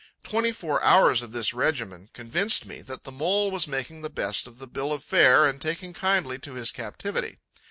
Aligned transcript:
Twenty 0.23 0.51
four 0.51 0.81
hours 0.83 1.21
of 1.21 1.31
this 1.31 1.53
regimen 1.53 2.09
convinced 2.11 2.65
me 2.65 2.81
that 2.81 3.03
the 3.03 3.11
Mole 3.11 3.51
was 3.51 3.67
making 3.67 4.01
the 4.01 4.09
best 4.09 4.47
of 4.47 4.57
the 4.57 4.65
bill 4.65 4.91
of 4.91 5.03
fare 5.03 5.45
and 5.45 5.61
taking 5.61 5.93
kindly 5.93 6.39
to 6.39 6.55
his 6.55 6.71
captivity. 6.71 7.37